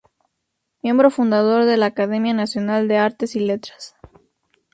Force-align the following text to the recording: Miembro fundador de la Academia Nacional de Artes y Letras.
Miembro 0.81 1.11
fundador 1.11 1.65
de 1.65 1.77
la 1.77 1.85
Academia 1.85 2.33
Nacional 2.33 2.87
de 2.87 2.97
Artes 2.97 3.35
y 3.35 3.39
Letras. 3.39 3.93